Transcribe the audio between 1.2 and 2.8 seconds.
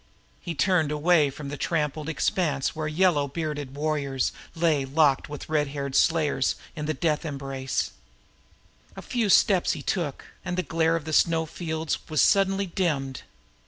from the trampled expanse